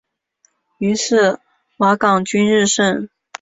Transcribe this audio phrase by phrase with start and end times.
[0.79, 1.37] 于是
[1.77, 3.07] 瓦岗军日盛。